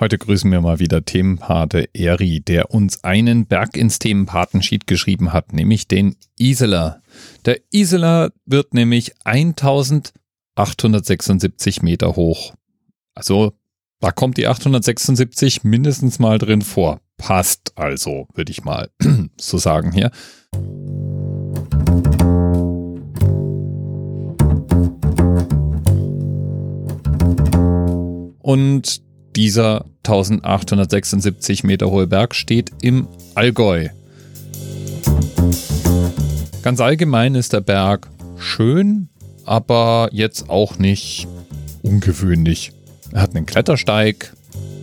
[0.00, 5.52] Heute grüßen wir mal wieder Themenpate Eri, der uns einen Berg ins Themenpatensheet geschrieben hat,
[5.52, 7.02] nämlich den Iseler.
[7.44, 12.54] Der Iseler wird nämlich 1876 Meter hoch.
[13.14, 13.52] Also,
[14.00, 17.02] da kommt die 876 mindestens mal drin vor.
[17.18, 18.88] Passt also, würde ich mal
[19.36, 20.10] so sagen hier.
[28.38, 29.09] Und
[29.40, 33.88] dieser 1876 Meter hohe Berg steht im Allgäu.
[36.62, 39.08] Ganz allgemein ist der Berg schön,
[39.46, 41.26] aber jetzt auch nicht
[41.80, 42.72] ungewöhnlich.
[43.12, 44.34] Er hat einen Klettersteig,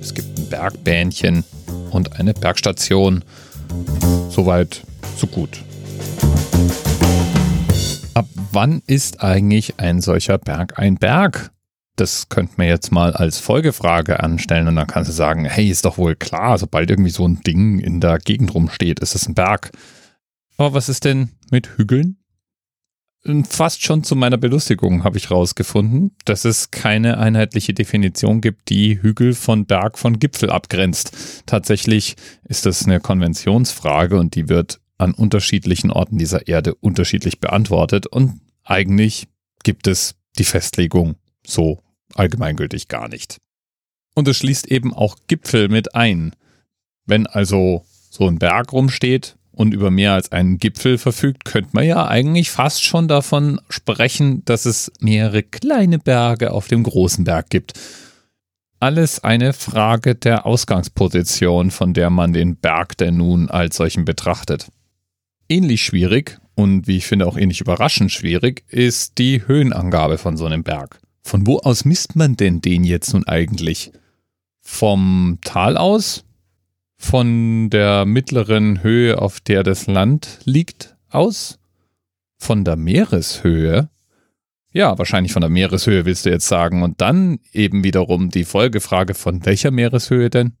[0.00, 1.44] es gibt ein Bergbähnchen
[1.90, 3.24] und eine Bergstation.
[4.30, 4.84] Soweit,
[5.18, 5.60] so gut.
[8.14, 11.50] Ab wann ist eigentlich ein solcher Berg ein Berg?
[11.96, 15.84] Das könnte man jetzt mal als Folgefrage anstellen und dann kannst du sagen, hey, ist
[15.84, 19.34] doch wohl klar, sobald irgendwie so ein Ding in der Gegend rumsteht, ist es ein
[19.34, 19.70] Berg.
[20.58, 22.18] Aber was ist denn mit Hügeln?
[23.48, 29.02] Fast schon zu meiner Belustigung habe ich rausgefunden, dass es keine einheitliche Definition gibt, die
[29.02, 31.42] Hügel von Berg von Gipfel abgrenzt.
[31.44, 38.06] Tatsächlich ist das eine Konventionsfrage und die wird an unterschiedlichen Orten dieser Erde unterschiedlich beantwortet
[38.06, 39.26] und eigentlich
[39.64, 41.82] gibt es die Festlegung so
[42.18, 43.38] allgemeingültig gar nicht.
[44.14, 46.32] Und es schließt eben auch Gipfel mit ein.
[47.06, 51.84] Wenn also so ein Berg rumsteht und über mehr als einen Gipfel verfügt, könnte man
[51.84, 57.50] ja eigentlich fast schon davon sprechen, dass es mehrere kleine Berge auf dem großen Berg
[57.50, 57.74] gibt.
[58.80, 64.70] Alles eine Frage der Ausgangsposition, von der man den Berg denn nun als solchen betrachtet.
[65.48, 70.44] Ähnlich schwierig und wie ich finde auch ähnlich überraschend schwierig ist die Höhenangabe von so
[70.46, 70.98] einem Berg.
[71.26, 73.90] Von wo aus misst man denn den jetzt nun eigentlich?
[74.60, 76.24] Vom Tal aus?
[76.98, 81.58] Von der mittleren Höhe, auf der das Land liegt, aus?
[82.38, 83.88] Von der Meereshöhe?
[84.72, 86.84] Ja, wahrscheinlich von der Meereshöhe willst du jetzt sagen.
[86.84, 90.52] Und dann eben wiederum die Folgefrage, von welcher Meereshöhe denn?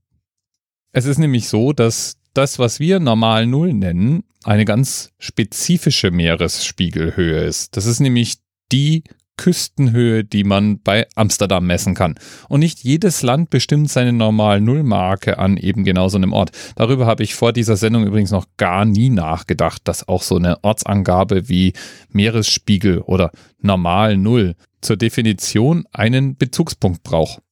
[0.90, 7.44] Es ist nämlich so, dass das, was wir normal Null nennen, eine ganz spezifische Meeresspiegelhöhe
[7.44, 7.76] ist.
[7.76, 8.38] Das ist nämlich
[8.72, 9.04] die
[9.36, 12.14] Küstenhöhe, die man bei Amsterdam messen kann.
[12.48, 16.50] Und nicht jedes Land bestimmt seine normalen Nullmarke an eben genau so einem Ort.
[16.74, 20.62] Darüber habe ich vor dieser Sendung übrigens noch gar nie nachgedacht, dass auch so eine
[20.64, 21.74] Ortsangabe wie
[22.10, 23.30] Meeresspiegel oder
[23.60, 27.42] normal Null zur Definition einen Bezugspunkt braucht.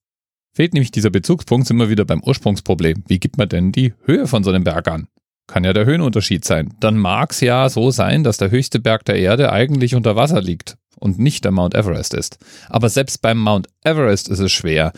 [0.52, 3.02] Fehlt nämlich dieser Bezugspunkt, sind wir wieder beim Ursprungsproblem.
[3.08, 5.08] Wie gibt man denn die Höhe von so einem Berg an?
[5.46, 6.72] Kann ja der Höhenunterschied sein.
[6.80, 10.40] Dann mag es ja so sein, dass der höchste Berg der Erde eigentlich unter Wasser
[10.40, 12.38] liegt und nicht der Mount Everest ist.
[12.68, 14.92] Aber selbst beim Mount Everest ist es schwer.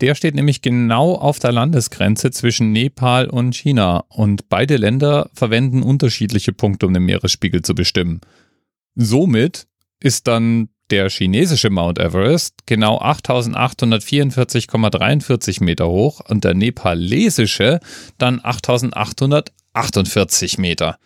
[0.00, 5.82] Der steht nämlich genau auf der Landesgrenze zwischen Nepal und China und beide Länder verwenden
[5.82, 8.20] unterschiedliche Punkte, um den Meeresspiegel zu bestimmen.
[8.94, 9.66] Somit
[10.00, 17.80] ist dann der chinesische Mount Everest genau 8844,43 Meter hoch und der nepalesische
[18.18, 20.98] dann 8848 Meter.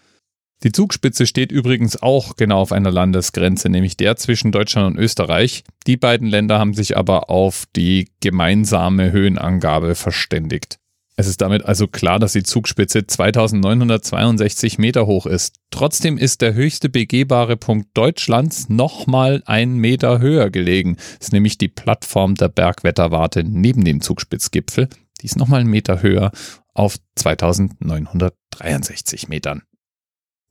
[0.63, 5.65] Die Zugspitze steht übrigens auch genau auf einer Landesgrenze, nämlich der zwischen Deutschland und Österreich.
[5.89, 10.79] Die beiden Länder haben sich aber auf die gemeinsame Höhenangabe verständigt.
[11.17, 15.57] Es ist damit also klar, dass die Zugspitze 2962 Meter hoch ist.
[15.71, 20.97] Trotzdem ist der höchste begehbare Punkt Deutschlands nochmal einen Meter höher gelegen.
[20.97, 24.89] Das ist nämlich die Plattform der Bergwetterwarte neben dem Zugspitzgipfel.
[25.21, 26.33] Die ist nochmal einen Meter höher
[26.73, 29.63] auf 2963 Metern.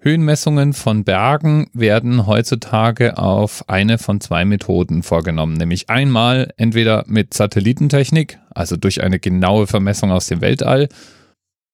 [0.03, 7.35] Höhenmessungen von Bergen werden heutzutage auf eine von zwei Methoden vorgenommen, nämlich einmal entweder mit
[7.35, 10.89] Satellitentechnik, also durch eine genaue Vermessung aus dem Weltall,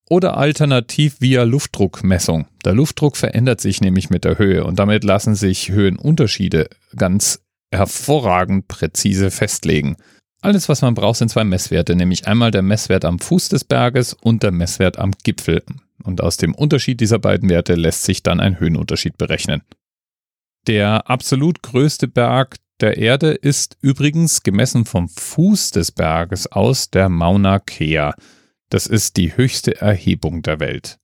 [0.09, 2.47] oder alternativ via Luftdruckmessung.
[2.65, 6.67] Der Luftdruck verändert sich nämlich mit der Höhe und damit lassen sich Höhenunterschiede
[6.97, 7.39] ganz
[7.73, 9.95] hervorragend präzise festlegen.
[10.41, 14.13] Alles, was man braucht, sind zwei Messwerte, nämlich einmal der Messwert am Fuß des Berges
[14.13, 15.63] und der Messwert am Gipfel.
[16.07, 19.61] Und aus dem Unterschied dieser beiden Werte lässt sich dann ein Höhenunterschied berechnen.
[20.65, 27.09] Der absolut größte Berg der Erde ist übrigens gemessen vom Fuß des Berges aus der
[27.09, 28.13] Mauna Kea.
[28.69, 30.97] Das ist die höchste Erhebung der Welt.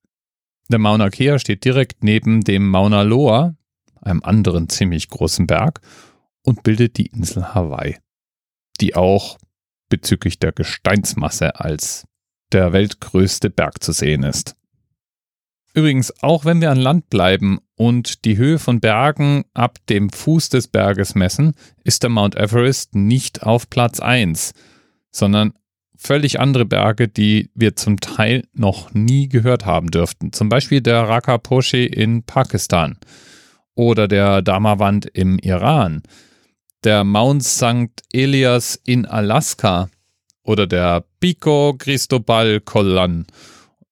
[0.69, 3.55] Der Mauna Kea steht direkt neben dem Mauna Loa,
[4.01, 5.81] einem anderen ziemlich großen Berg,
[6.43, 7.97] und bildet die Insel Hawaii
[8.83, 9.37] die auch
[9.89, 12.05] bezüglich der Gesteinsmasse als
[12.51, 14.55] der weltgrößte Berg zu sehen ist.
[15.73, 20.49] Übrigens, auch wenn wir an Land bleiben und die Höhe von Bergen ab dem Fuß
[20.49, 24.53] des Berges messen, ist der Mount Everest nicht auf Platz 1,
[25.09, 25.53] sondern
[25.95, 30.31] völlig andere Berge, die wir zum Teil noch nie gehört haben dürften.
[30.31, 32.97] Zum Beispiel der Raka Poshe in Pakistan
[33.73, 36.03] oder der Damawand im Iran,
[36.83, 38.03] der Mount St.
[38.11, 39.89] Elias in Alaska
[40.43, 43.25] oder der Pico Cristobal Collan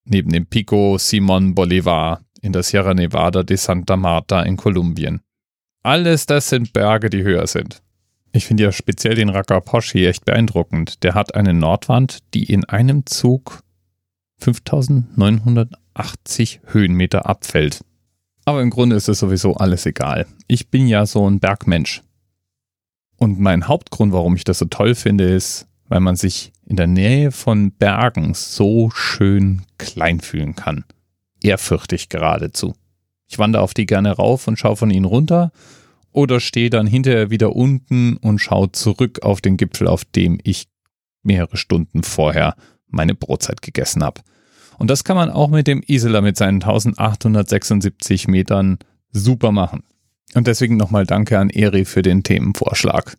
[0.04, 5.20] neben dem Pico Simon Bolivar in der Sierra Nevada de Santa Marta in Kolumbien.
[5.82, 7.82] Alles das sind Berge, die höher sind.
[8.32, 11.02] Ich finde ja speziell den Rakaposhi echt beeindruckend.
[11.02, 13.62] Der hat eine Nordwand, die in einem Zug
[14.38, 17.84] 5980 Höhenmeter abfällt.
[18.44, 20.26] Aber im Grunde ist es sowieso alles egal.
[20.48, 22.02] Ich bin ja so ein Bergmensch.
[23.16, 26.86] Und mein Hauptgrund, warum ich das so toll finde, ist, weil man sich in der
[26.86, 30.84] Nähe von Bergen so schön klein fühlen kann.
[31.42, 32.74] Ehrfürchtig geradezu.
[33.28, 35.52] Ich wandere auf die gerne rauf und schaue von ihnen runter
[36.10, 40.66] oder stehe dann hinterher wieder unten und schaue zurück auf den Gipfel, auf dem ich
[41.22, 42.56] mehrere Stunden vorher
[42.88, 44.22] meine Brotzeit gegessen habe.
[44.78, 48.78] Und das kann man auch mit dem Isela mit seinen 1876 Metern
[49.10, 49.82] super machen.
[50.32, 53.18] Und deswegen nochmal Danke an Eri für den Themenvorschlag